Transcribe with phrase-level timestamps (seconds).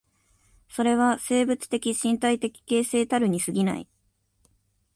[0.67, 3.87] それは生物的身体的形成たるに過ぎない。